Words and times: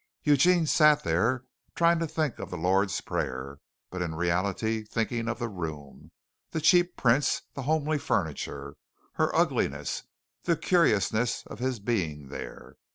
Eugene 0.23 0.65
sat 0.65 1.03
there 1.03 1.45
trying 1.75 1.99
to 1.99 2.07
think 2.07 2.39
of 2.39 2.49
the 2.49 2.57
Lord's 2.57 2.99
prayer, 3.01 3.59
but 3.91 4.01
in 4.01 4.15
reality 4.15 4.83
thinking 4.83 5.27
of 5.29 5.37
the 5.37 5.47
room, 5.47 6.09
the 6.49 6.59
cheap 6.59 6.97
prints, 6.97 7.43
the 7.53 7.61
homely 7.61 7.99
furniture, 7.99 8.77
her 9.13 9.29
ugliness, 9.35 10.01
the 10.45 10.57
curiousness 10.57 11.43
of 11.45 11.59
his 11.59 11.79
being 11.79 12.29
there. 12.29 12.77